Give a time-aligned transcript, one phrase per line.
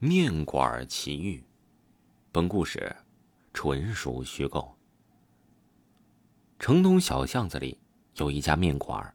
[0.00, 1.42] 面馆奇遇，
[2.30, 2.94] 本故事
[3.52, 4.72] 纯属虚构。
[6.56, 7.76] 城东小巷子里
[8.14, 9.12] 有一家面馆，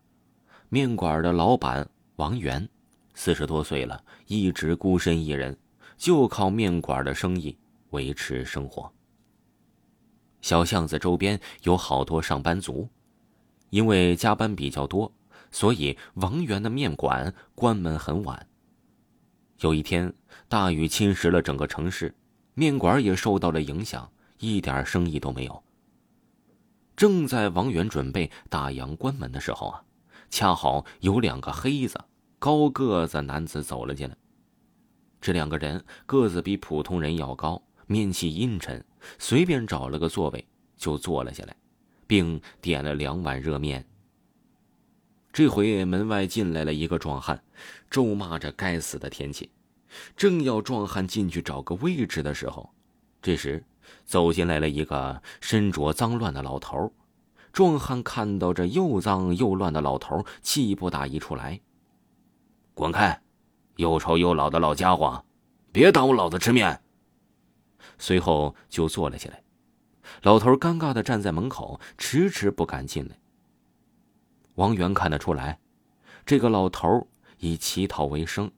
[0.68, 2.68] 面馆的老板王元，
[3.14, 5.58] 四十多岁了，一直孤身一人，
[5.96, 7.58] 就靠面馆的生意
[7.92, 8.92] 维持生活。
[10.42, 12.90] 小巷子周边有好多上班族，
[13.70, 15.10] 因为加班比较多，
[15.50, 18.46] 所以王元的面馆关门很晚。
[19.64, 20.14] 有一天，
[20.50, 22.14] 大雨侵蚀了整个城市，
[22.54, 25.64] 面馆也受到了影响，一点生意都没有。
[26.98, 29.82] 正在王源准备打烊关门的时候啊，
[30.30, 31.98] 恰好有两个黑子、
[32.40, 34.18] 高个子男子走了进来。
[35.22, 38.84] 这两个人个子比普通人要高，面气阴沉，
[39.18, 41.56] 随便找了个座位就坐了下来，
[42.06, 43.86] 并点了两碗热面。
[45.34, 47.44] 这回门外进来了一个壮汉，
[47.90, 49.50] 咒骂着该死的天气。
[50.16, 52.70] 正要壮汉进去找个位置的时候，
[53.20, 53.64] 这时
[54.06, 56.94] 走进来了一个身着脏乱的老头。
[57.52, 61.60] 壮汉看到这又脏又乱的老头，气不打一处来
[62.76, 63.20] ：“滚开！
[63.78, 65.26] 又丑又老的老家伙，
[65.72, 66.84] 别耽误老子吃面！”
[67.98, 69.42] 随后就坐了起来。
[70.22, 73.18] 老头尴尬的站在门口，迟迟不敢进来。
[74.56, 75.60] 王源看得出来，
[76.26, 77.08] 这个老头
[77.40, 78.52] 以乞讨为生，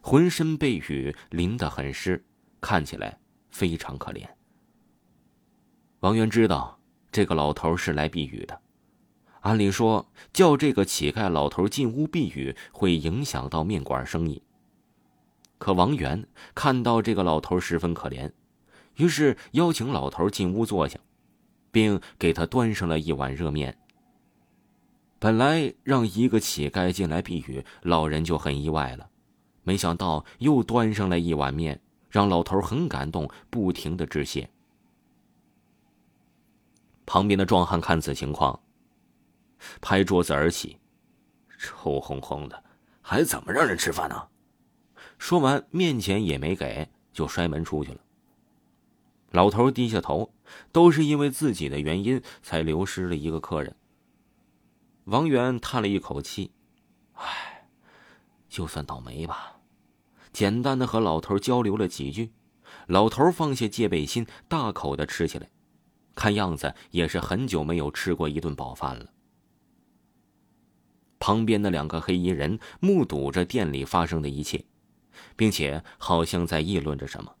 [0.00, 2.24] 浑身被雨淋得很湿，
[2.60, 3.18] 看起来
[3.50, 4.28] 非常可怜。
[6.00, 8.60] 王源知道这个老头是来避雨的，
[9.40, 14.42] 按理说叫这个乞丐老头进屋避雨会影响到面馆生意。
[15.58, 18.32] 可王源看到这个老头十分可怜，
[18.96, 20.98] 于是邀请老头进屋坐下，
[21.70, 23.76] 并给他端上了一碗热面。
[25.22, 29.08] 本来让一个乞丐进来避雨，老人就很意外了，
[29.62, 34.50] 没想到又端上来一碗面，让老头很感动，不停的致谢。
[37.06, 38.58] 旁边的壮汉看此情况，
[39.80, 40.76] 拍桌子而起
[41.56, 42.64] ：“臭烘烘的，
[43.00, 44.26] 还怎么让人吃饭呢？”
[45.18, 48.00] 说完，面钱也没给，就摔门出去了。
[49.30, 50.34] 老头低下头，
[50.72, 53.76] 都是因为自己的原因，才流失了一个客人。
[55.04, 56.52] 王源叹了一口气
[57.14, 57.68] ：“唉，
[58.48, 59.60] 就算倒霉吧。”
[60.32, 62.32] 简单的和老头交流了几句，
[62.86, 65.50] 老头放下戒备心，大口的吃起来，
[66.14, 69.12] 看样子也是很久没有吃过一顿饱饭了。
[71.18, 74.64] 旁边的两个黑衣人目睹着店里发生的一切，
[75.36, 77.34] 并且好像在议论着什么。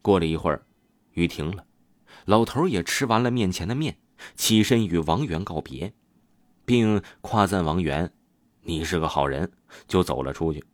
[0.00, 0.64] 过了一会儿，
[1.12, 1.66] 雨停了，
[2.26, 3.98] 老头也吃完了面前的面，
[4.36, 5.92] 起身与王源告别。
[6.72, 8.10] 并夸赞王源
[8.64, 9.52] ：“你是个好人。”
[9.86, 10.64] 就走了出去。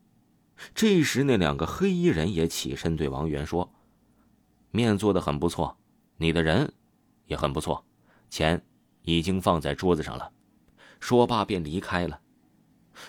[0.72, 3.72] 这时，那两个黑衣人也起身对王源说
[4.70, 5.76] ：“面做的很不错，
[6.16, 6.72] 你的人
[7.26, 7.84] 也很不错，
[8.30, 8.64] 钱
[9.02, 10.30] 已经放在桌子上了。”
[11.00, 12.20] 说罢便离开了。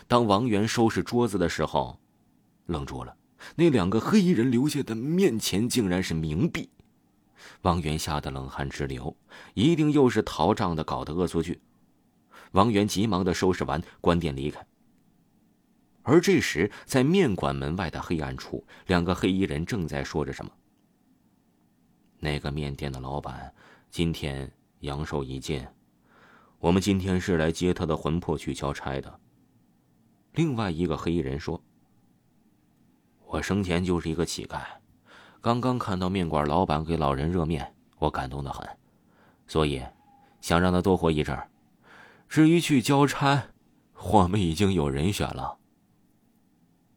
[0.08, 2.00] 当王源收拾桌子的时候，
[2.66, 3.16] 愣住了。
[3.56, 6.72] 那两个黑衣人留下的面钱竟然是冥币。
[7.62, 9.16] 王源吓得冷汗直流，
[9.54, 11.62] 一定又是逃账的搞的恶作剧。
[12.52, 14.66] 王源急忙的收拾完，关店离开。
[16.02, 20.52] 而这时，在面馆门外的黑暗处，两个黑衣人正在说着什么。
[22.20, 23.54] 那个面店的老板
[23.92, 25.64] 今天阳寿已尽，
[26.58, 29.20] 我们今天是来接他的魂魄去交差的。
[30.34, 31.62] 另外一个黑衣人说
[33.28, 34.62] ：“我生前就是一个乞丐，
[35.42, 38.68] 刚刚看到面馆老板给老人热面，我感动的很，
[39.46, 39.84] 所以
[40.42, 41.48] 想让他多活一阵儿。”
[42.30, 43.48] 至于去交差，
[44.12, 45.58] 我们已经有人选了。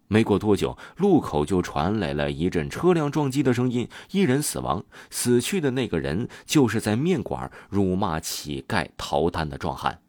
[0.06, 4.84] 没过多久，路口就传来了一阵车辆撞击的声音，一人死亡。
[5.08, 10.02] 死去的那个人就是在面馆辱骂乞丐逃单的壮汉。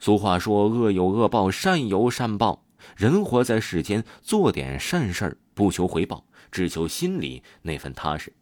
[0.00, 2.64] 俗话说：“恶有恶报，善有善报。”
[2.96, 8.32] 人活在世间，做点善事不求回报，只求心里那份踏实。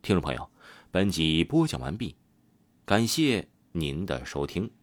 [0.00, 0.48] 听众朋友，
[0.90, 2.16] 本集播讲完毕，
[2.86, 3.48] 感谢。
[3.78, 4.77] 您的收听。